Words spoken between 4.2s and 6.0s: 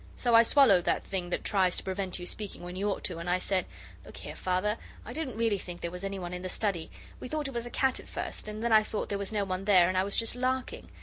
Father, I didn't really think there